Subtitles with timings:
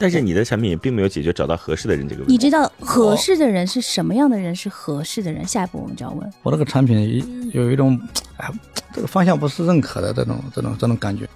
[0.00, 2.32] 但是你的产品并没有解决找到合适的人这个问题。
[2.32, 5.44] 你知道合适的人是什么样的人是合适的人？
[5.44, 6.32] 下一步我们就要问。
[6.44, 8.00] 我那个产品有一种，
[8.36, 8.48] 哎，
[8.92, 11.28] 这个方向不是认可的这种这种这种感觉。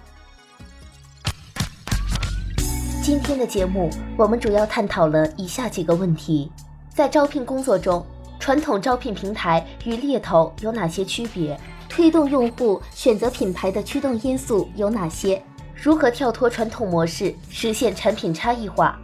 [3.03, 6.49] 今天的节目，我们主要探讨了以下几个问题：
[6.95, 8.07] 在招聘工作中，
[8.39, 11.59] 传统招聘平台与猎头有哪些区别？
[11.89, 15.43] 推动用户选择品牌的驱动因素有哪些？
[15.83, 18.97] 如何跳脱传统模式，实现产品差异化？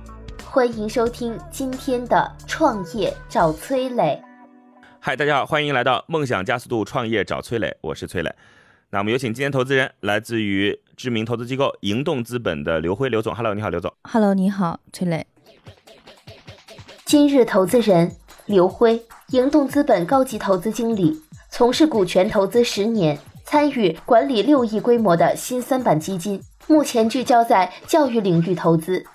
[0.44, 4.22] 欢迎收听今天的创业找崔磊。
[5.00, 8.32] 嗨，大家好，欢迎来到梦想加速度创业找崔磊，我是崔磊。
[8.90, 13.34] 那我们有请今天投资人，来自于知名投资机构盈动资本的刘辉刘总。
[13.34, 13.92] Hello，你好，刘总。
[14.04, 15.26] Hello，你好，崔磊。
[17.04, 18.14] 今日投资人
[18.46, 26.40] 刘辉，盈动资本高级投资经理，从事股权投资十年，参与管理六亿规模的新三板基金。
[26.68, 29.06] 目前聚焦在教育领域投资。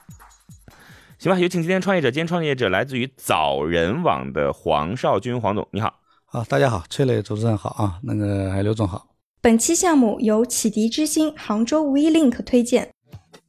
[1.19, 2.09] 行吧，有请今天创业者。
[2.09, 5.99] 今天创业者来自于早人网的黄少军，黄总，你好。
[6.31, 9.05] 啊，大家好，崔磊主持人好啊，那个还刘总好。
[9.39, 12.91] 本期项目由启迪之星杭州 WeLink 推荐。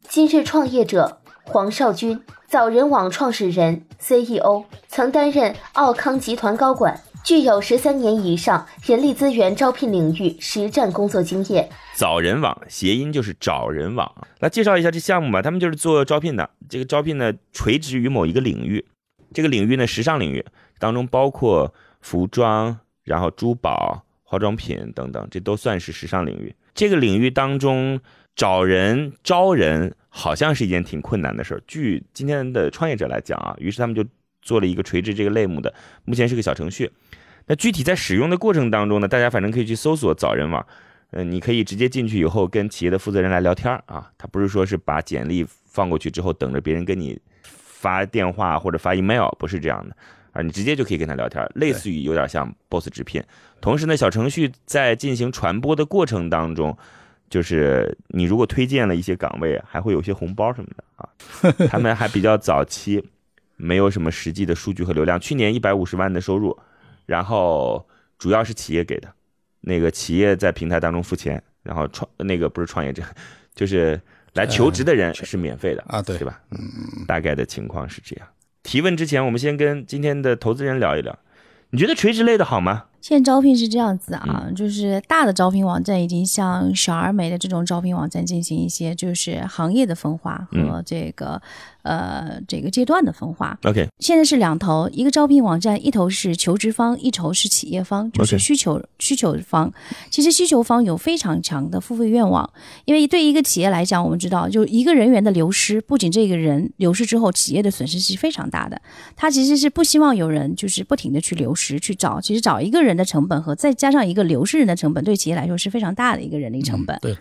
[0.07, 7.01] 今日创业者黄少军，早人网创始人、CEO，曾担任奥康集团高管。
[7.25, 11.67] 具有十三年以上人力资源招聘领域实战工作经验。
[11.97, 15.41] 找人网谐音就是找人网，来介绍一下这项目吧。
[15.41, 18.84] 他们就是做招聘的，这个招聘呢垂直于某一个领域，
[19.33, 20.45] 这个领域呢时尚领域
[20.78, 26.55] 当中包括服装，然后珠宝、化妆品等等，这都算是时尚领域。
[26.75, 27.98] 这个领域当中
[28.36, 31.63] 找人招人好像是一件挺困难的事儿。
[31.67, 34.05] 据今天的创业者来讲啊，于是他们就
[34.45, 35.75] 做了一个垂直这个类目的，
[36.05, 36.89] 目前是个小程序。
[37.47, 40.65] 那具体在使用的过程当中呢，大家反正可以去搜索早人网，
[41.11, 49.97] 嗯，你可以直接进去以后跟企业的负责人来聊天啊，他不是说是把简历放过去之后等着别人跟你发电话或者发 email，不是这样的
[50.33, 53.23] 啊，你直接就可以跟他聊天，类似于有点像 boss 直聘。
[53.61, 56.77] 同时呢，小程序在进行传播的过程当中，
[57.29, 61.09] 就是你如果推荐了一些岗位，还会有些红包什么的啊。
[61.69, 63.03] 他们还比较早期，
[63.57, 66.59] 没有什么实际的数据和流量，去年一百五十万的收入。
[67.07, 67.87] 然后
[68.19, 69.13] 主要是企业给的，
[69.61, 73.03] 那个企业在平台当中付钱，然后创那个不是创业者，
[73.55, 74.01] 就是
[74.33, 76.41] 来求职的人是免费的啊，对对吧？
[76.51, 76.59] 嗯，
[77.07, 78.27] 大概的情况是这样。
[78.63, 81.19] 提问之前，我们先跟今天的投资人聊一聊，
[81.70, 82.87] 你觉得垂直类的好吗？
[83.05, 91.43] 现在招聘是这样子啊，就是大的招聘网站已经向小而美的这种招聘网站进行一些就是行业的分化和这个。
[91.85, 99.70] 呃，这个阶段的分化，OK，现在是两头，一个招聘网站，一头是求职方，一头是企业方，就是需求需求方。
[100.09, 102.48] 其实需求方有非常强的付费愿望，
[102.87, 108.81] 因为对一个企业来讲，我们知道，就一个人员的流失，不仅这个人流失之后，企业的损失是非常大的。
[109.14, 116.99] 他其实是不希望有人就是不停的去流失去找，其实找一个人的成本和再加上一个流失人的成本，对企业来说是非常大的一个人力成本。
[117.01, 117.17] 对。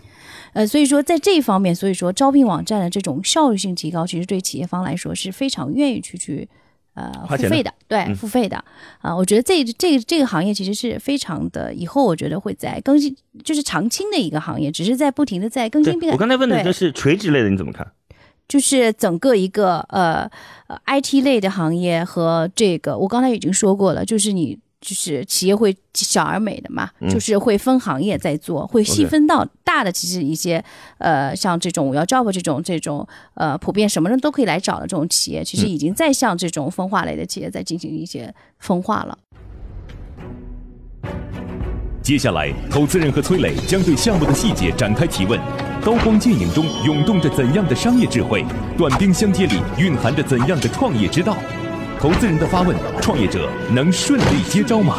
[0.54, 6.48] 呃，所以说在这一方面，所以说招聘网站的这种效率性提高，其实对企业方来说是非常愿意去去
[6.94, 8.64] 呃付费的，对，付费的
[9.00, 9.16] 啊。
[9.16, 16.14] 我觉得这这这个行业其实是非常的，以后我觉得会在更新，就是常青的一个行业，只是在不停的在更新变。
[16.14, 17.92] 我刚才问的就是垂直类的，你怎么看？
[18.48, 20.30] 就是整个一个呃
[20.68, 24.60] 呃 IT 类的行业和这个，我刚才已经说过了，就是你。
[24.84, 29.90] 就是企业会小而美的嘛，就是会分行业在做，会细分到大的。
[29.90, 30.64] 其实一些
[30.98, 39.18] 呃，像这种我要 job 这种这种呃，普遍什么人都可以来找的这种企业，其实已经在向这种分化类的企业在进行一些分化了。
[42.02, 45.40] 接下来，投资人和崔磊将对项目的细节展开提问。
[45.82, 48.44] 刀光剑影中涌动着怎样的商业智慧？
[48.78, 51.38] 短兵相接里蕴含着怎样的创业之道？
[52.04, 54.98] 投资人的发问，创业者能顺利接招吗？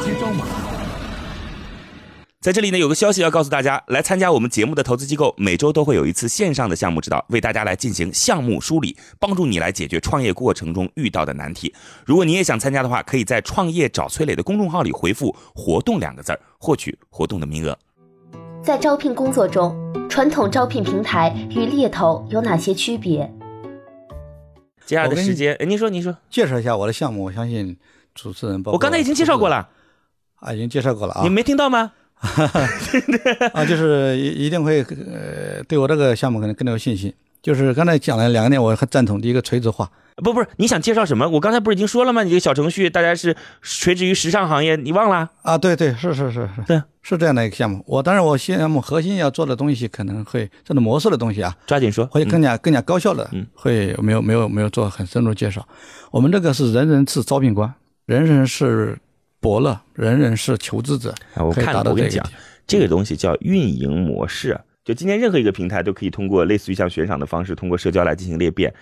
[2.40, 11.74] 在这里呢，有个消息要告诉大家：来参加我们节目的投资机构，每周都会有一次线上的项目指导，为大家来进行项目梳理，帮助你来解决创业过程中遇到的难题。
[12.06, 17.78] 如果你也想参加的话，可以在“创业找崔磊”的公众号里回复“活动”两个字儿，获取活动的名额。
[18.62, 19.76] 在招聘工作中，
[20.08, 23.30] 传统招聘平台与猎头有哪些区别？
[24.86, 27.24] 接下来的时间，哎，您说，您说，介绍一下我的项目。
[27.24, 27.76] 我相信
[28.14, 29.68] 主持人包，我刚才已经介绍过了。
[30.36, 31.30] 啊，已经介绍过了啊你。
[31.30, 31.92] 没听到吗？
[33.52, 37.12] 啊，就是一一定会呃，对我这个项目可能更有信心。
[37.44, 39.20] 就是刚才讲了两个点，我很赞同。
[39.20, 41.28] 第一个垂直化，不，不是，你想介绍什么？
[41.28, 42.22] 我刚才不是已经说了吗？
[42.22, 45.28] 你这个小程序大家是垂直于时尚行业，你忘了？
[45.42, 47.84] 啊，对对，是是是是，对，是这样的一个项目。
[47.86, 52.06] 我当然，我项目核心要做的东西可能会这种模式的东西啊，抓紧说。
[52.06, 55.68] 会更加更加高效的嗯，会没有没有没有做很深入介绍。
[56.10, 57.70] 我们这个是人人是招聘官，
[58.06, 58.98] 人人是
[59.38, 62.34] 伯乐，人人是求职者，啊，我看到我跟你讲这个地，
[62.66, 64.58] 这个东西叫运营模式。
[64.84, 68.72] 就今天任何一个平台都可以通过类似于像悬赏的方式，通过社交来进行裂变。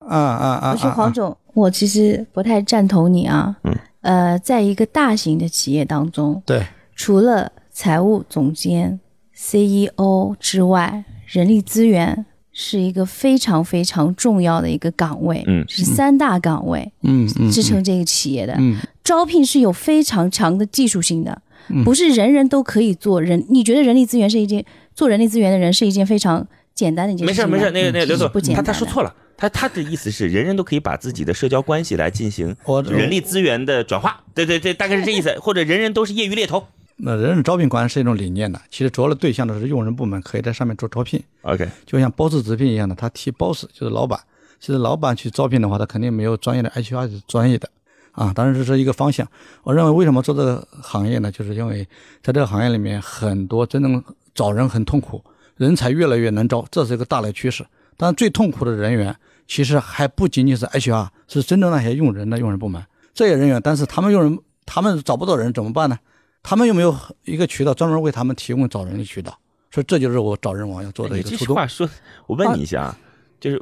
[0.00, 0.72] 啊啊啊！
[0.72, 3.56] 不是黄总，我其实不太赞同你啊。
[3.64, 3.74] 嗯。
[4.02, 6.62] 呃，在一个大型的企业当中，对，
[6.94, 9.00] 除了财务总监、
[9.34, 18.54] CEO 之外，人力资源是一个非常非常重要的一个岗位，嗯是三大岗位嗯嗯，支撑这个企业的。
[18.58, 23.44] 嗯招聘是有非常强的技术性的，嗯不是人人都可以做人。
[23.48, 24.64] 你觉得人力资源是一件
[24.96, 26.44] 做人力资源的人是一件非常
[26.74, 27.48] 简单的一件事情？
[27.48, 32.56] 没事没事，那个那个刘总嗯不，简他单他说错了，他他的意思是人人都可以把自己的社交关系来进行
[32.88, 34.24] 人力资源的转化。
[34.34, 36.66] 对对对，大概是这意思，或者人人都是业余猎头。
[36.98, 44.18] 那人人招聘官是一种理念的，其实主要的对象的是用人部门，可以在上面做招聘，OK，就像 boss 直聘一样的，他提 boss 就是老板。
[44.58, 47.68] 其实老板去招聘的话，他肯定没有专业的 HR 是专业的
[48.12, 48.32] 啊。
[48.34, 49.28] 当然这是一个方向。
[49.62, 51.30] 我认为为什么做这个行业呢？
[51.30, 51.86] 就是因为
[52.22, 54.02] 在这个行业里面，很多真正
[54.36, 55.24] 找人很痛苦，
[55.56, 57.66] 人才越来越难招，这是一个大的趋势。
[57.96, 59.16] 但最痛苦的人员，
[59.48, 62.84] 其实还不仅仅是 HR，是真正那些用人的用人部门
[63.14, 63.60] 这些人员。
[63.64, 65.98] 但是他们用人，他们找不到人怎么办呢？
[66.42, 66.94] 他们有没有
[67.24, 69.36] 一个渠道专门为他们提供找人的渠道？
[69.72, 71.56] 所以这就是我找人网要做的一个初衷。
[71.56, 71.88] 话说，
[72.26, 72.98] 我问你一下啊，
[73.40, 73.60] 就是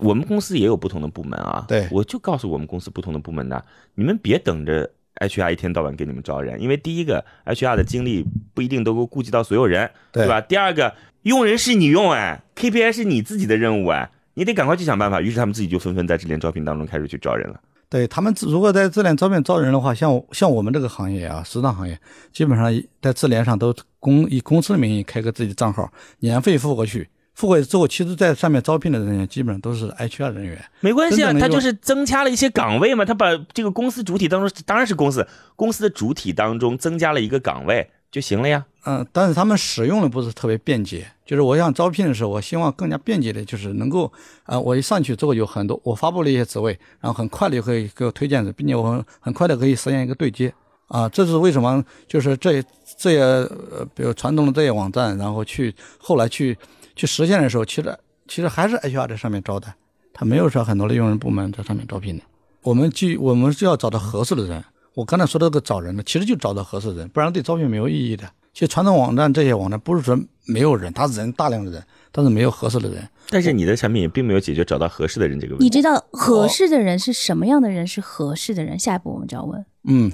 [0.00, 1.64] 我们公司也有不同的部门啊。
[1.66, 3.64] 对我就告诉我们公司不同的部门的，
[3.94, 4.88] 你们别等着
[5.20, 8.24] HR 一天到晚给你们招人，因为第一个 HR 的精力
[8.54, 10.40] 不一定都够顾及到所有人，对吧？
[10.40, 15.20] 第二个，用人是你用哎，KPI 是你自己的任务哎，你得赶快去想办法。
[15.20, 17.60] 于是他们自己就纷纷在智联招聘当中开始去招人了。
[17.88, 21.98] 对他们如果在智联招聘招人的话，像像我们这个行业啊，时尚行业，
[22.32, 27.08] 基本上在智联上都公以公司的名义开个自己的账号，年费付过去，
[27.40, 30.62] 付过去之后，其实在上面招聘的人员基本上都是 HR 人员。
[30.80, 35.26] 没关系啊，他就是增加了一些岗位嘛，他把这个公司主体当中，当然是公司
[35.56, 38.66] 公司的主体当中增加了一个岗位就行了呀。
[38.84, 41.06] 嗯，但是他们使用的不是特别便捷。
[41.24, 44.12] 就是我想招聘的时候，我希望更加便捷的，就是能够，
[44.44, 50.52] 啊、我一上去之后有很多，我发布了一些职位，然后很快的就可以给我推荐的，并且我很很快的可以实现一个对接。
[50.88, 51.84] 啊，这是为什么？
[52.08, 52.60] 就是这
[52.98, 56.58] 这些呃，比如传统的这些网站，然后去后来去
[57.00, 57.98] 去实现的时候，其实
[58.28, 59.72] 其实还是 HR 在上面招的，
[60.12, 62.22] 他没有说很多的用人部门在上面招聘的。
[62.60, 64.62] 我们既我们是要找到合适的人。
[64.92, 68.28] 我刚才说的这个找人呢，其实就找到合适的人，不然对招聘没有意义的。
[68.52, 70.14] 其实传统网站这些网站不是说
[70.44, 71.82] 没有人，他人大量的人，
[72.12, 73.08] 但是没有合适的人。
[73.30, 75.64] 但是你的产品也并没有解决找到合适的人这个问题。
[75.64, 78.78] 你知道合适的人是什么样的人是合适的人？
[78.78, 79.64] 下一步我们就要问。
[79.84, 80.12] 嗯，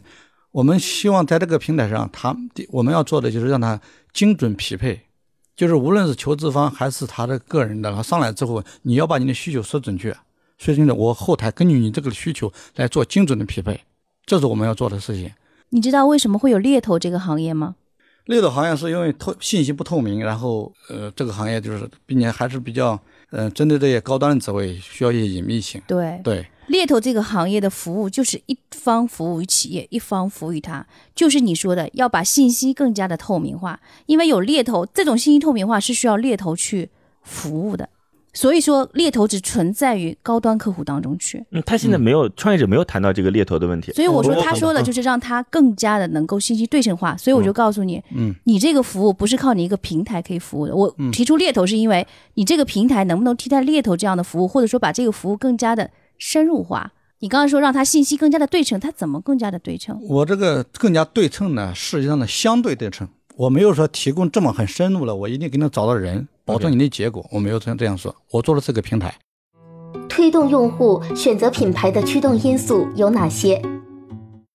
[0.53, 2.37] 我们希望在这个平台上，他
[2.69, 3.81] 我们要做的就是让他
[4.13, 5.01] 精准匹配，
[5.57, 10.15] 就是无论是求职方还是他的个人的，他上来之后，你要把你的需求说准确，
[10.59, 13.81] 说清楚，我后台根据你这个需求来做精准的匹配，
[14.27, 15.33] 这是我们要做的事情。
[15.71, 17.75] 你知道为什么会有猎头这个行业吗？
[18.27, 23.01] 猎头行业是因为透信息不透明，然后呃，这个行业就是并且还是比较
[23.31, 25.81] 呃，针对这些高端的职位需要一些隐秘性。
[25.87, 36.91] 对，对，猎头这个行业的服务就是一方服务于企业，一方服务于他，就是你说的要把信息更加的透明化，因为有猎头这种信息透明化是需要猎头去
[37.23, 37.89] 服务的，
[38.33, 41.45] 所以说猎头只存在于高端客户当中去。
[41.51, 43.93] 嗯，他现在没有、创业者没有谈到这个猎头的问题。
[43.93, 50.75] 所以我说他说的就是让他更加的能够信息对称化，所以我就告诉你，嗯，你这个服务不是靠你一个平台可以服务的。
[50.75, 56.93] 我提出猎头是因为你这个平台能不能替代猎头这样的服务，或者说把这个服务更加的深入化。
[57.21, 59.99] 你刚刚说让它信息更加的对称，它怎么更加的对称？
[60.09, 69.15] 我这个更加对称呢，实际上呢相对对称，我没有说提供这么很深入了，我一定给你找到人，保证你的结果，我没有这样这样说，我做的是个平台。
[70.09, 73.61] 推动用户选择品牌的驱动因素有哪些？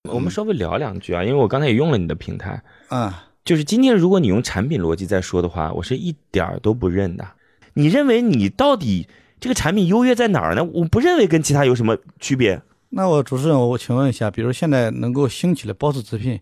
[0.08, 7.26] 我们稍微聊两句啊，因为我刚才也用了你的平台，啊、就是今天如果你用产品逻辑在说的话，我是一点儿都不认的。
[7.74, 9.08] 你认为你到底
[9.42, 10.62] 这个产品优越在哪儿呢？
[10.62, 12.62] 我不认为跟其他有什么区别。
[12.90, 16.38] 那我主持人，我请问一下，比如现在能够兴起的 BOSS 直聘，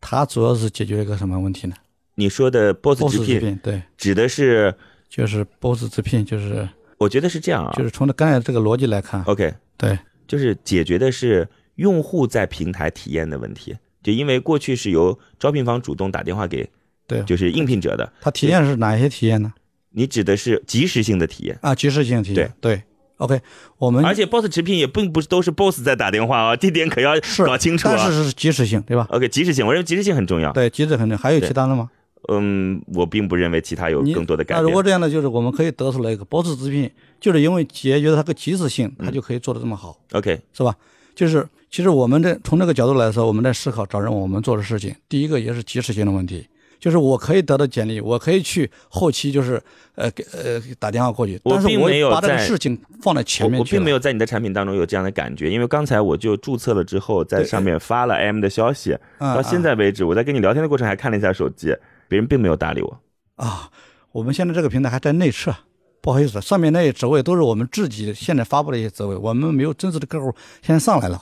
[0.00, 1.74] 它主要是解决一个什么问题呢
[2.14, 4.72] 你说的 BOSS 直聘聘，对，指的是，
[5.08, 6.68] 就是 BOSS 直聘，就是
[6.98, 13.76] 我觉得是这样啊，就是从刚才这个逻辑来看，OK，对，就是解决的是用户在平台体验的问题。
[14.00, 16.70] 就因为过去是由招聘方主动打电话给，
[17.08, 19.52] 对就是应聘者的，他体验是哪些体验呢？
[19.94, 21.58] 你指的是及时性的体验。
[21.62, 22.52] 啊，及时性的体验。
[22.60, 22.82] 对
[23.16, 23.40] ，OK，
[23.78, 27.12] 我们而且 boss 直聘也并不是都是 boss 在打电话啊，这点可要
[27.44, 27.94] 搞清楚啊。
[27.96, 30.52] 但是是及时性，对吧？OK，及时性，我认为及时性很重要。
[30.52, 31.16] 对，及时很重要。
[31.16, 31.90] 还有其他的吗？
[32.28, 34.82] 嗯，我并不认为其他有更多的改变那如果。
[34.82, 40.74] 这样呢，就是我们可以得出来一个 boss 直聘，就是因为解决它个及时性，它就可以做得这么好，OK，是吧？
[41.14, 46.46] 就是其实我们这从这个角度来说，我们在思考找人我们做的事情，第一个也是及时性的问题。
[46.84, 49.58] 就是我可以得到简历，我可以去后期就是
[49.94, 61.74] 呃给呃打电话过去，我但是我并没有把这个在事情放在前面我我并没有有在你的产品当中有这样的感觉，因为刚才我就注册了之后，在上面发了 M 的消息，嗯到现在为止，我在跟你聊天的过程还看了一下手机，
[62.06, 63.00] 别人并没有搭理我。
[63.36, 63.70] 啊，
[64.12, 65.54] 我们现在这个平台还在内测，
[66.02, 71.18] 不好意思，上面那些职位都是我们自己现在发布的一些职位，我们没有真实的客户现在上来了，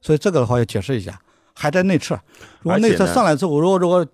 [0.00, 1.16] 所以这个的话要解释一下，
[1.54, 2.18] 还在内测。
[2.62, 4.04] 如果内测上来之后，如果如果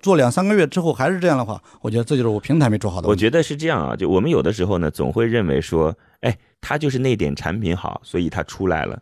[0.00, 3.08] 做两三个月之后还是这样的话，我觉得这就是我平台没做好的。
[3.08, 9.00] 我觉得是这样啊，就我们有的时候呢，总会认为说，哎，他就是那点产品好，所以他出来了。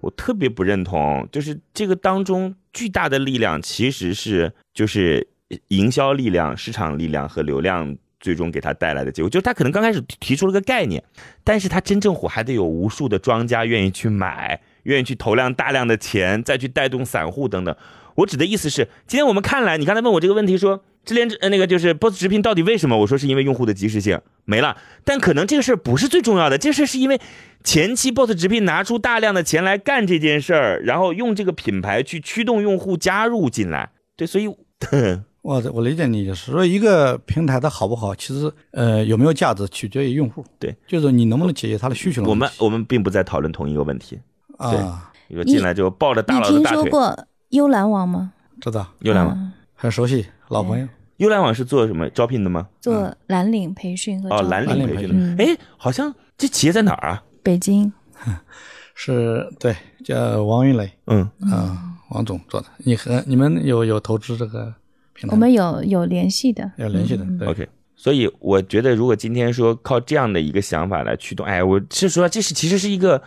[0.00, 5.26] 我特别不认同，就是这个当中巨大的力量其实是就是
[5.68, 9.30] 营销力量、市场力量和流量最终给他带来的结果。
[9.30, 11.02] 就是他可能刚开始提出了个概念，
[11.42, 17.74] 但是他真正火还得有无数的庄家愿意去买，愿意去投量大量的钱，再去带动散户等等。
[18.16, 22.96] 我指的意思是，今天我们看来，你刚才问我这个问题说，智联呃那个就是 BOSS 直聘到底为什么？
[22.98, 27.20] 我说是因为用户的及时性没了，但可能这个事儿不是最重要的，这事儿是因为
[27.64, 33.90] 前期 BOSS 直聘拿出大量的钱来干这件事儿，然后用这个品牌去驱动用户加入进来。
[34.16, 34.46] 对，所以
[35.42, 40.42] 我我理解你意思，说一个平台它好不好，其实呃有没有价值取决于用户。
[40.58, 42.34] 对，就是你能不能解决他的需求的我。
[42.34, 44.18] 们我们并不在讨论同一个问题。
[44.56, 46.82] 啊，比进来就抱着大佬的大腿。
[46.82, 48.32] 说过优蓝网吗？
[48.60, 50.88] 知道，幽兰网，嗯很熟悉，老朋友。
[51.18, 52.66] 幽兰网是做什么招聘的吗？
[52.80, 55.36] 做蓝领培训和哦，蓝领培训。
[55.38, 57.22] 哎，好像这企业在哪儿啊？
[57.44, 57.92] 北京，
[58.96, 61.78] 是对，叫王云雷，嗯，嗯，
[62.10, 62.66] 王总做的。
[62.78, 64.74] 你和你们有有投资这个
[65.14, 65.34] 平台？
[65.34, 67.46] 我们有有联系的，有联系的，对。
[67.46, 73.22] OK，所以我觉得，如果今天说靠这样的一个想法来驱动，哎，我是说这是其实是一个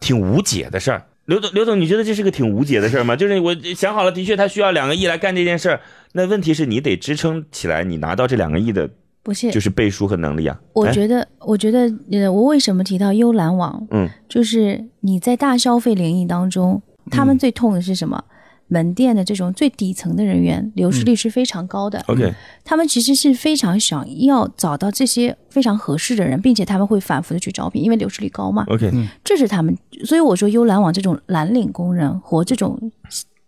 [0.00, 1.06] 挺无解的事儿。
[1.30, 3.14] 刘总，刘总，你觉得这是个挺无解的事儿吗？
[3.14, 5.80] 就是我想好了，的确他需要两个亿来干这件事儿，
[6.14, 8.90] 那问题是你得支撑起来，你拿到这两个亿的，
[9.22, 10.58] 不是就是背书和能力啊。
[10.60, 13.86] 哎我觉得，我觉得，呃，我为什么提到优蓝网？
[13.92, 16.82] 嗯，就是你在大消费领域当中，
[17.12, 18.24] 他们最痛的是什么？
[18.70, 22.02] 门店的这种最底层的人员流失率是非常高的。
[22.06, 22.32] OK，
[22.64, 28.64] 他们其实是非常想要找到这些非常合适的人，并且他们会反复的去招聘，因为流失率高嘛。
[28.68, 28.90] OK，
[29.24, 32.78] 这是他们，所以我说优蓝网这种蓝领工人和这种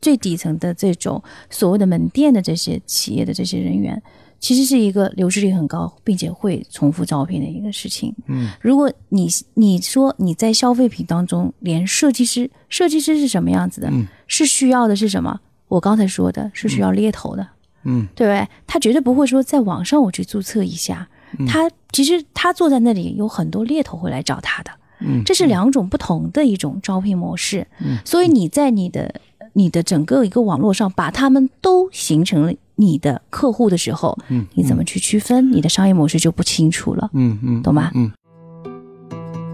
[0.00, 4.02] 最底层的这种所谓的门店的这些企业的这些人员，
[4.42, 8.12] 其实是一个流失率很高，并且会重复招聘的一个事情。
[8.26, 13.88] 嗯，如果你你说你在消费品当中连设计师，设计师是什么样子的？
[13.90, 15.40] 嗯是需要的是什么？
[15.68, 17.46] 我刚才说的是需要猎头的。
[17.84, 18.49] 嗯，对不对？
[18.66, 21.08] 他绝对不会说在网上我去注册一下，
[21.46, 27.64] 他其实他坐在那里有很多猎头会来找他的，嗯这是两种不同的一种招聘模式。
[27.78, 29.20] 嗯所以你在你的
[29.52, 35.52] 你的整个一个网络上把他们都形成了你的客户的时候，嗯你怎么去区分？
[35.52, 37.90] 你的商业模式就不清楚了，嗯嗯，懂吗？
[37.94, 38.10] 嗯，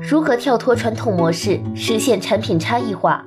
[0.00, 3.25] 如何跳脱传统模式，实现产品差异化？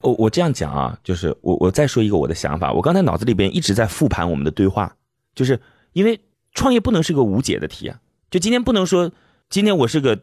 [0.00, 4.96] 我我这样讲啊，就是我我再说一个我的想法，我刚才脑子里边一直在复盘我们的对话，
[5.34, 5.60] 就是
[5.92, 6.20] 因为
[6.54, 9.12] 创业不能是个无解的题啊，就今天不能说
[9.48, 10.20] 今天我是个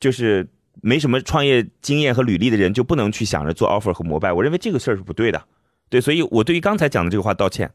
[0.00, 0.48] 就是
[0.82, 5.42] 没什么创业经验和履历的人就不能去想着做 offer 和膜拜，我认为这个事儿是不对的，
[5.88, 7.70] 对，所以我对于刚才讲的这个话道歉，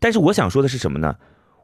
[0.00, 1.14] 但是我想说的是什么呢？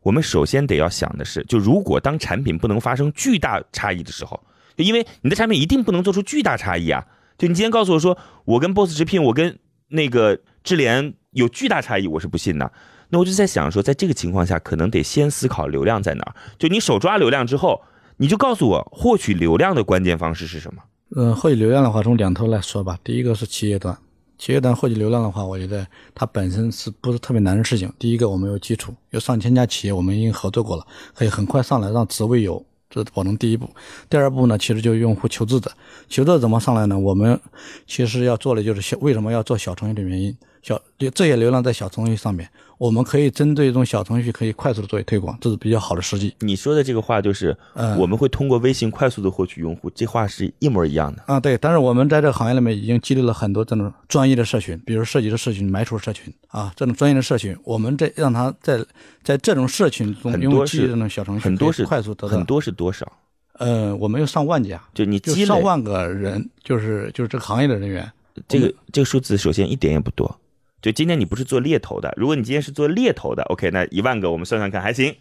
[0.02, 4.40] 我们首先得要想的是，就如果当产品不能发生巨大差异的时候，
[4.76, 7.04] 就因为你的产品一定不能做出巨大差异啊。
[7.38, 12.70] 就你今天告诉我说，我跟 Boss 直聘，我跟那个智联有巨大差异，我是不信的。
[13.08, 16.34] 那我就在想说，在这个情况下，可能得先思考流量在哪儿。
[16.58, 17.82] 就你手抓流量之后，
[18.18, 20.82] 你就告诉我获取流量的关键方式是什么。
[21.16, 22.98] 嗯，获取流量的话，从两头来说吧。
[23.02, 23.96] 第一个是企业端，
[24.38, 27.92] 企业端获取流量的话，我觉得它本身是不是特别难的事情。
[27.98, 33.68] 第一个，我们有基础，有上千家企业，我们已经合作过了，可以很快上来，让职位有，这是保证第一步。
[34.10, 35.70] 第二步呢，其实就是用户求职者，
[36.08, 36.98] 求职者怎么上来呢？
[36.98, 37.40] 我们
[37.86, 40.36] 其实要做的就是小，为什么要做小程序的原因。
[40.66, 46.35] 小这些流量在小程序上面，我们可以针对这种小程序可以快速的作为推广，这是比较好的时机。
[46.40, 51.23] 你说的这个话就是，嗯我们会通过微信快速的获取用户，这话是一模一样的。
[51.26, 58.85] 啊，对，但是我们在这个行业里面已经积累了很多这种专业的社群，比如设计的社群、买手社群啊，这种专业的社群，我们在让他在
[59.23, 63.06] 在这种社群中多是用基于这种小程序，很多是快速得到很，多是多少？
[63.52, 68.11] 呃，我们有上万家，就你积累就上万个人，就是就是这个行业的人员，
[68.49, 70.37] 这个这个数字，首先一点也不多。
[70.83, 75.14] 就今天你不是做猎头的，如果你今天是做猎头的，OK，那一万个我们算算看还行。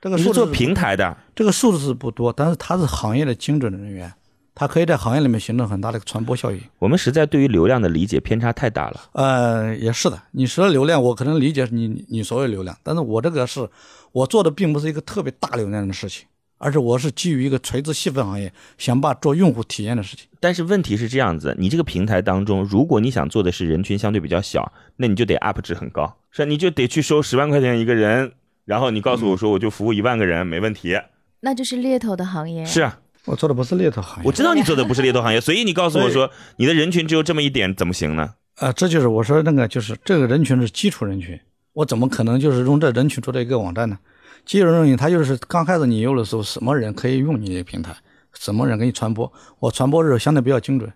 [0.00, 4.10] 这个你是做数字平台的，这个数字是不多，但是它是行业的精准的人员，
[4.54, 6.60] 它可以在行业里面形成很大的一个传播效应。
[6.78, 9.00] 我们实在对于流量的理解偏差太大了。
[9.12, 13.68] 呃，也是的，你说流量，我可能理解你你你所谓流量，但是我这个是
[14.12, 16.26] 我做的并不是一个特别大流量的事情，
[16.62, 20.26] 而是我是基于一个垂直细分行业，想把做用户体验的事情。
[20.38, 28.32] 但是问题是这样子，你这个平台当中，如果你想做的是人群相对比较小，那你就得 up 值很高，是你就得去收十万块钱一个人，
[28.66, 31.00] 然后你告诉我说我就服务一万个人没问题。
[31.40, 32.62] 那就是猎头的行业。
[32.66, 38.34] 是啊，我做的不是猎头行业，我知道你做的不是猎头行业， 所以你告诉我说你的人群只有这么一点，怎么行呢？
[38.58, 41.40] 呃，这就是我说那个，就是这个人群是基础人群，
[41.72, 43.98] 我怎么可能就是用这人群做的一个网站呢？
[44.44, 47.94] 基础人群，它就是刚开始你用的时候，什么人可以用你这个平台，
[48.32, 50.92] 什么人给你传播，我传播的时候相对比较精准，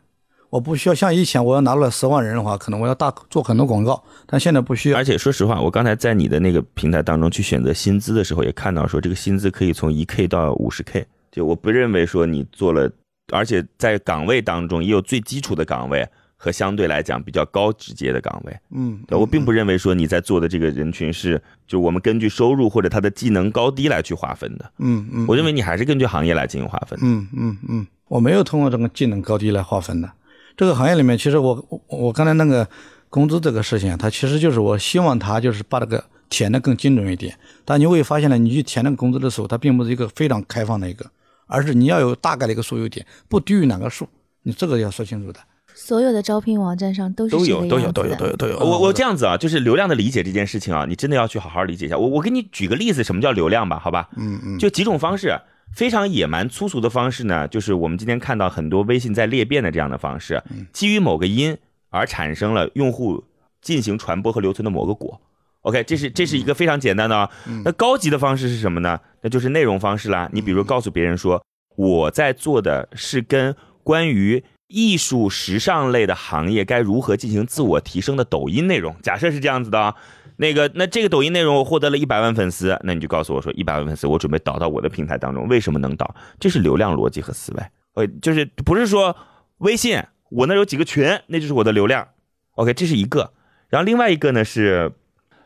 [0.51, 5.05] 我不需要像以前我要拿出来十万人的话，可能我要大做很多广告，但现在不需要而。
[5.05, 12.91] 且说实话，我刚才在你的那个平台当中去选择薪资的时候，也看到说这个薪资可以从一 k 到五十 k，就我不认为说你做了，
[13.33, 16.09] 而且在岗位当中也有最基础的岗位
[16.45, 18.55] 和相对来讲比较高直接的岗位。
[18.71, 24.71] 嗯，对我并不认为说你在做的这个人群是，就我们根据收入或者他的技能高低来去划分的。
[24.79, 26.99] 嗯嗯，我认为你还是根据行业来进行划分。
[27.01, 30.13] 嗯嗯嗯，我没有通过这个技能高低来划分的。
[30.55, 32.69] 这个行业里面，其实我我我刚才那个
[33.09, 37.35] 工资这个事情，它其实就是我希望它就是把这个填的更精准一点。
[37.65, 41.11] 但你会发现呢，你去填那个工资的时候，它并不是一个非常开放的一个，
[41.47, 44.07] 而是你要有大概的一个数有点，不低于哪个数，
[44.43, 45.41] 你这个要说清楚的。
[45.75, 48.59] 所有的招聘网站上都是都有都有都有都有都有。
[48.59, 51.99] 我我这样子啊，就是流量的理解这件事情啊，你真的要去好好理解一下。
[51.99, 53.79] 我我给你举个例子，什么叫流量吧？
[53.79, 55.37] 好吧，嗯嗯，就几种方式，
[55.75, 60.41] 非常野蛮粗俗的方式呢，就是我们今天看到很多微信在裂变的这样的方式，
[60.73, 61.57] 基于某个因
[61.91, 63.25] 而产生了用户
[63.61, 65.21] 进行传播和留存的某个果。
[65.63, 67.31] OK，这是这是一个非常简单的啊、
[67.65, 69.01] 那高级的方式是什么呢？
[69.23, 70.29] 那就是内容方式啦。
[70.33, 71.43] 你比如告诉别人说，
[71.75, 78.97] 我在做的是跟关于艺术时尚类的行业该如何进行自我提升的抖音内容。
[79.03, 79.95] 假设是这样子的啊，
[80.37, 86.15] 那个那这个抖音内容我获得了一百万粉丝，那你就告诉我说一百万粉丝我准备导到我的平台当中，为什么能导？
[86.41, 87.63] 这是流量逻辑和思维。
[87.95, 89.17] 呃，就是不是说
[89.59, 92.09] 微信我那有几个群，那就是我的流量。
[92.57, 93.33] OK，这是一个。
[93.69, 94.93] 然后另外一个呢是，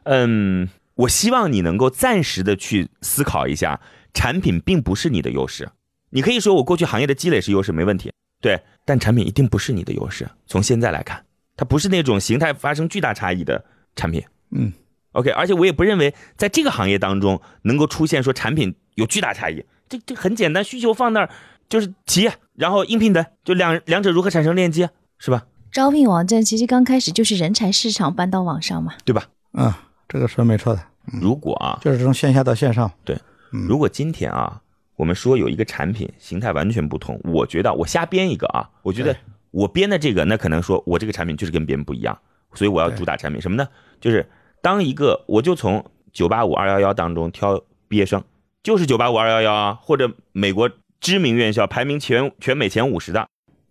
[0.04, 3.80] 嗯，我希望你能够暂时的去思考一下，
[4.14, 5.70] 产品并不是你的优势。
[6.10, 10.28] 你可以说我过去行业的积累是优势，没问题，对，但产品一定不是你的优势。
[10.46, 11.24] 从现在来看，
[11.56, 13.64] 它不是那种形态发生巨大差异的
[13.96, 14.22] 产品。
[14.50, 14.72] 嗯
[15.12, 19.64] OK，而且我也不认为在这个行业当中能够出现说产品有巨大差异。
[19.88, 21.30] 这这很简单，需求放那儿
[21.68, 25.46] 就是企业，然后应聘的，就两两者如何产生链接，是吧？
[25.72, 28.94] 招聘网站其实刚开始就是人才市场搬到网上嘛。
[29.04, 29.24] 对吧？
[29.54, 29.72] 嗯，
[30.08, 30.82] 这个是没错的，
[31.20, 32.90] 如果啊，就是从线下到线上。
[33.04, 33.18] 对
[33.50, 34.60] 如果今天啊，
[34.98, 39.16] 我们说有一个产品形态完全不同，我觉得我瞎编一个啊，我觉得
[39.52, 42.18] 我编的这个，那可能说我这个产品就是跟别人不一样，
[42.52, 43.68] 所以我要主打产品什么呢？
[44.00, 44.28] 就是
[44.60, 48.22] 当一个我就从九八五二幺幺当中挑毕业生，
[48.64, 50.68] 就是九八五二幺幺啊，或者美国
[51.00, 53.28] 知名院校排名全全美前五十的，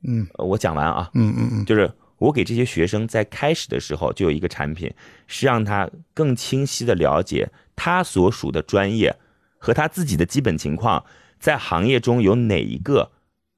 [0.08, 0.26] 嗯。
[0.38, 4.90] 呃我讲完啊，嗯嗯嗯，就是我给这些学生在开始的时候就有一个产品，
[5.28, 9.14] 是让他更清晰的了解他所属的专业
[9.58, 11.04] 和他自己的基本情况，
[11.40, 13.12] 在行业中有哪一个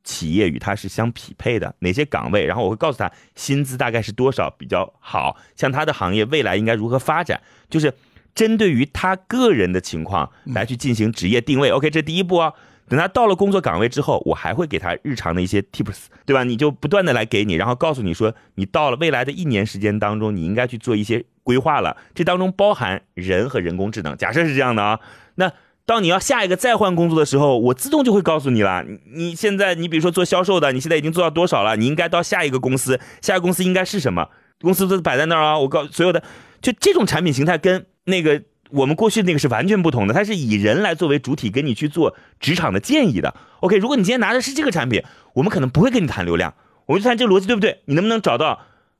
[0.03, 7.93] 企业与他是相匹配的，哪些岗位，然后我会告诉他薪资大概是多少比较好，像他的行业未来应该如何发展，就是
[8.33, 11.69] 针对于他个人的情况来去进行职业定位。
[11.71, 12.53] OK，这第一步啊。
[12.87, 16.43] 等他到了工作岗位之后，我还会给他日常的一些 tips，对吧？
[16.43, 21.95] 你就不断的来给你，然后告诉你说，你到了未来的一年时间当中，你应该去做一些规划了。
[22.15, 24.17] 这当中包含人和人工智能。
[24.17, 24.99] 假设是这样的啊，
[25.35, 25.53] 那
[25.89, 28.85] 当你要下一个再换工作的时候，我自动就会告诉你了。
[29.11, 31.75] 你现在你比如说做销售的，你现在已经做到多少了？
[31.75, 34.29] 你应该到下一个公司，下一个公司应该是什么？
[34.61, 35.57] 公司都摆在那儿啊。
[35.57, 36.21] 我告所有的，
[36.61, 38.43] 就这种产品形态跟那个。
[38.69, 43.33] 我们过去那个是完全不同的，它是以人来作为主体，跟你去做职场的建议的。
[43.61, 45.01] OK，如果你今天拿的是这个产品，
[45.33, 46.53] 我们可能不会跟你谈流量，
[46.85, 47.79] 我们就谈这个逻辑对不对？
[47.85, 48.59] 你能不能找到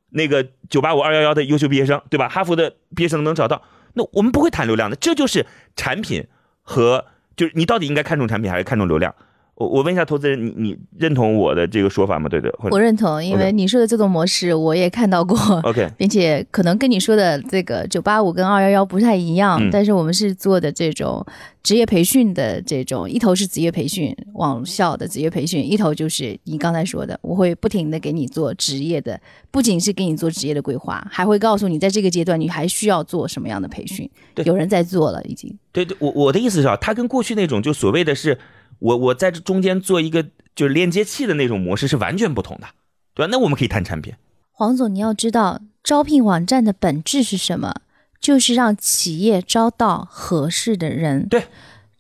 [0.09, 2.27] 那个九八五二幺幺的优秀毕业生，对吧？
[2.27, 3.61] 哈佛的毕业生能找到，
[3.93, 4.95] 那我们不会谈流量的。
[4.95, 6.25] 这就是产品
[6.69, 7.03] 和
[7.35, 9.15] 就是你到底应该看重产品还是看重流量？
[9.59, 12.29] 我我问一下投资人，你你认同我的这个说法吗？
[12.29, 15.37] 对对，我认同，因为你说的这种模式我也看到过。
[15.63, 21.25] OK， 并且可能跟你说的这个九八五跟二幺幺不太一样，嗯但是我们是做的这种
[21.61, 29.19] 职业培训的这种，一头是职业培训网校的职业培训，一头就是你刚才说的，我会不停的给你做职业的，
[29.51, 34.09] 不仅是给你做职业的规划，还会告诉你在这个阶段你还需要做什么样的培训。
[34.33, 35.53] 对有人在做了，已经。
[35.73, 38.37] 对对，我我的意思是啊，它跟过去那种就所谓的是
[38.77, 40.23] 我我在这中间做一个
[40.55, 42.67] 就是链接器的那种模式是完全不同的，
[43.15, 43.29] 对吧？
[43.31, 44.13] 那我们可以谈产品。
[44.51, 47.81] 黄总，你要知道，招聘网站的本质是什么？
[48.19, 51.25] 就是让企业招到合适的人。
[51.29, 51.47] 对，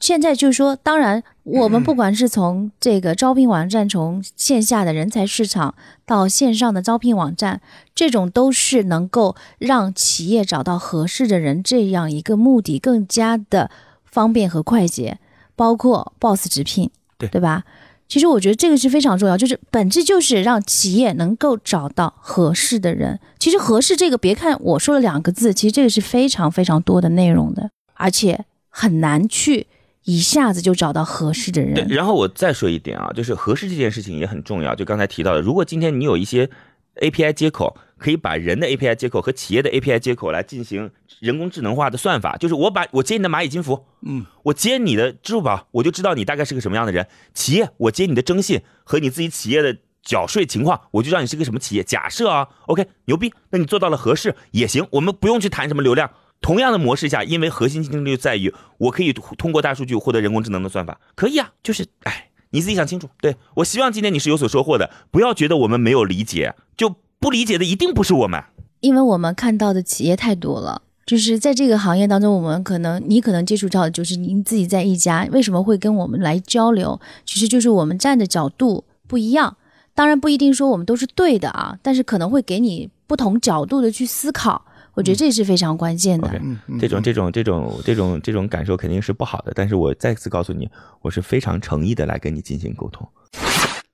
[0.01, 7.61] 现在就是说，当然，我们不管是从这个招聘网站，从线下的人才市场到线上的招聘网站，
[7.95, 13.71] 这种都是能够让企业找到合适的人这样一个目的更加的
[14.03, 15.19] 方便和快捷，
[15.59, 17.65] 包括 Boss 直聘，对对吧？
[18.07, 23.19] 其实我觉得这个是非常重要，就是本质就是让企业能够找到合适的人。
[23.37, 29.67] 其实合适这个，别看我说了两个字，其实这个是非常非常多的内容的，而且很难去
[30.05, 31.87] 一下子就找到合适的对，人。
[31.89, 34.73] 然后我再说一点啊，就是合适这件事情也很重要。
[34.73, 36.49] 就刚才提到的，如果今天你有一些
[37.01, 47.05] API 接口，可以把人的 API 接口和企业的 API 接口来进行人工智能化的算法，就是我把我接你的蚂蚁金服，嗯，我接你的支付宝，我就知道你大概是个什么样的人。
[47.33, 51.83] 企业，我接你的征信和你自己企业的缴税情况，我就知道你是个什么企业。
[51.83, 56.09] 假设啊，OK，牛逼，那你做到了合适也行，我们不用去谈什么流量。
[56.41, 63.09] 同样的模式下，因为核心竞争力就在于我可以通过大数据获得人工智能的算法，可以啊，就是哎，你自己想清楚。
[63.19, 68.41] 对我希望今天你是有所收获的，不要觉得我们没有理解，就不理解的一定不是我们。
[68.79, 76.99] 因为我们看到的企业太多了，就是在这个行业当中，我们可能你可能接触到的就是您自己在一家，为什么会跟我们来交流？
[77.25, 79.57] 其实就是我们站的角度不一样，
[79.93, 86.31] 当然不一定说我们都是对的啊，但是可能会给你不同角度的去思考，我觉得这是非常关键的。
[86.79, 90.69] 这种这种这种这种这种感受肯定是不好的，但是我再次告诉你，
[91.01, 93.05] 我是非常诚意的来跟你进行沟通。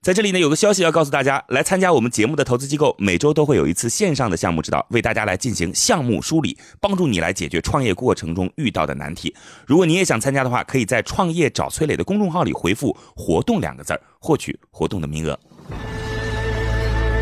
[0.05, 9.35] 在这里呢，有个消息要告诉大家，来参加我们节目的投资机构，每周都会有一次线上的项目指导，为大家来进行项目梳理，帮助你来解决创业过程中遇到的难题。
[9.65, 15.39] 如果你也想参加的话，可以在“创业找崔磊”的公众号里回复“活动”两个字儿，获取活动的名额。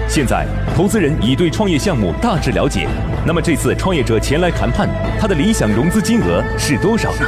[0.10, 2.86] 现在，投资人已对创业项目大致了解。
[3.26, 4.90] 那么这次创业者前来谈判，
[5.22, 7.22] 他的理想融资金额是多少呢？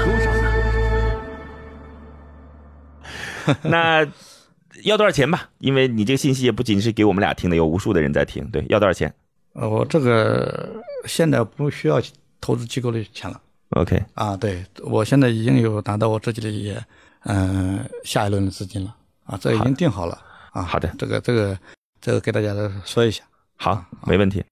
[3.64, 4.06] 那
[4.84, 5.50] 要多少钱吧？
[5.60, 8.46] 因为你这个信息也不仅是给我们俩听的，有无数的人在听。
[8.52, 9.14] 对，要多少钱
[9.54, 12.02] 呃，我这个现在不需要
[12.42, 16.78] 投资机构的钱了？OK，啊，对我现在已经有拿到我自己的也，
[17.24, 20.62] 嗯、下一轮的资金了啊，这已经定好了啊。
[20.62, 21.58] 好的这个这个
[22.02, 23.24] 这个给大家说一下。
[23.56, 24.44] 好，没问题。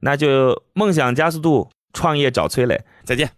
[0.00, 3.30] 那就梦想加速度，创业找崔磊，再见。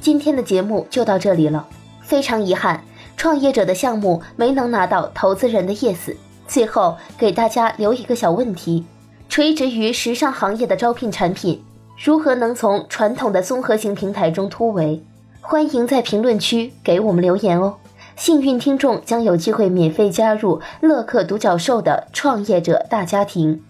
[0.00, 1.66] 今天的节目就到这里了，
[2.02, 2.84] 非常遗憾，
[3.16, 6.14] 创业者的项目没能拿到投资人的 yes。
[6.46, 8.84] 最后给大家留一个小问题：
[9.28, 11.64] 垂直于时尚行业的招聘产品，
[11.98, 15.02] 如何能从传统的综合型平台中突围？
[15.40, 17.76] 欢迎在评论区给我们留言哦。
[18.16, 23.62] 幸运听众将有机会免费加入乐客独角兽的创业者大家庭。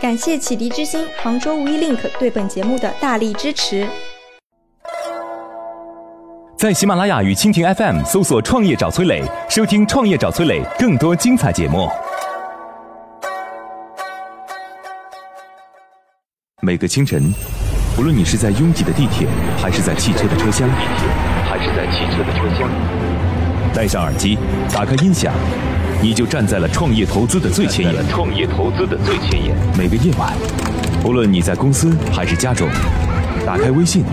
[0.00, 3.86] 感谢启迪之星、杭州无一 link 对本节目的大力支持。
[6.62, 9.20] 在喜马拉雅与蜻蜓 FM 搜索“创业找崔磊”，
[9.50, 11.88] 收听“创业找崔磊”更多精彩节目。
[16.60, 17.34] 每个清晨，
[17.98, 19.26] 无论你是在拥挤的地铁，
[19.60, 20.68] 还是在汽车的车厢，
[21.50, 22.70] 还是在汽车的车厢，
[23.74, 24.38] 戴上耳机，
[24.72, 25.34] 打开音响，
[26.00, 28.08] 你就站在了创业投资的最前沿。
[28.08, 29.56] 创业投资的最前沿。
[29.76, 30.32] 每个夜晚，
[31.04, 32.68] 无论你在公司还是家中，
[33.44, 34.04] 打开微信，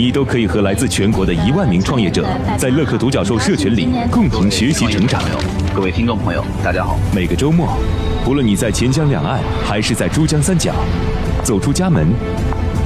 [0.00, 5.20] 你都可以和来自全国的一万名创业者，在乐客独角兽社群里共同学习成长。
[5.74, 6.98] 各位听众朋友，大家好。
[7.14, 7.76] 每个周末，
[8.26, 10.72] 无论你在钱江两岸还是在珠江三角，
[11.42, 12.08] 走出家门，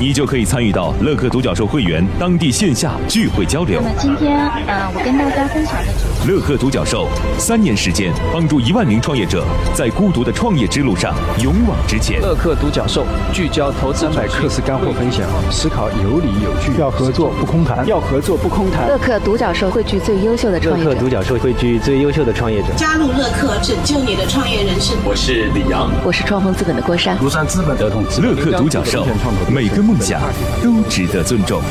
[0.05, 3.81] 你你就可以参与到乐客独角兽会员当地线下聚会交流。
[3.83, 12.21] 那么今天，呃，我跟大家分享的主题，乐客独角兽三年时间，帮助一万名创业者在孤独的创业之路上勇往直前。
[12.21, 18.87] 乐客独角兽聚焦投资百课时干货分享，思考有理有据，要合作不空谈，要合作不空谈。
[18.87, 24.95] 乐客独角兽汇聚最优秀的创业者，乐客独角兽汇聚最优秀的创业者，加入乐客，拯救你的创业人生。
[25.03, 29.07] 我是李阳，我是创丰资本的郭山，庐山资本的同志乐客独角兽，
[29.49, 30.21] 每个梦想
[30.61, 31.63] 都值得尊重。